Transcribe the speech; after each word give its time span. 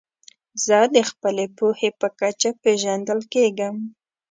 زه 0.65 0.77
د 0.95 0.97
خپلي 1.09 1.45
پوهي 1.57 1.89
په 1.99 2.07
کچه 2.19 2.49
پېژندل 2.63 3.19
کېږم. 3.33 3.75